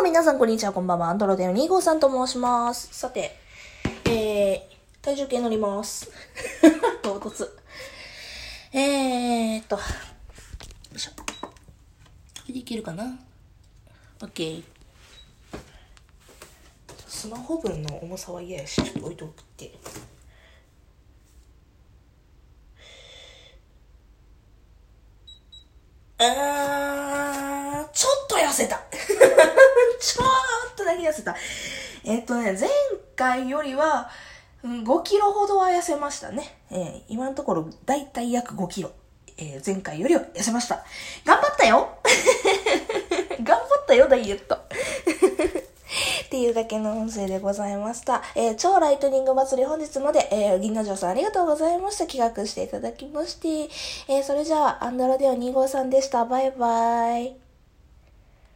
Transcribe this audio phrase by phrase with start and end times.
[0.00, 1.10] も皆さんこんにちは、こんばんは。
[1.10, 2.88] アンドロデの2号さんと申します。
[2.90, 3.36] さて、
[4.06, 4.60] えー、
[5.02, 6.10] 体重計乗ります。
[7.04, 7.46] 唐突。
[8.72, 9.82] えーっと、よ
[10.96, 11.10] いしょ。
[11.10, 11.50] こ
[12.48, 13.18] れでいけるかな
[14.20, 14.64] ?OK。
[17.06, 19.74] スマホ分の重さは嫌やし、ちょっと置いておくって。
[26.20, 28.82] あー、ちょっと痩せた。
[30.00, 31.36] ちょっとだけ痩せた。
[32.04, 32.68] えっとね、前
[33.14, 34.10] 回よりは、
[34.64, 36.58] 5キロほどは痩せましたね。
[36.70, 38.90] えー今のところ、だいたい約5キロ。
[39.38, 40.82] えー前回よりは痩せました。
[41.24, 41.88] 頑張ったよ
[43.42, 44.56] 頑張ったよ、ダイエット。
[46.26, 48.22] っていうだけの音声でございました。
[48.34, 52.06] えー超ライトニング祭り本日まで、えー銀河城さんありがとうございました。
[52.06, 53.48] 企画していただきまして。
[54.08, 56.24] えーそれじゃあ、アンドロデオ2号さんでした。
[56.24, 57.49] バイバイ。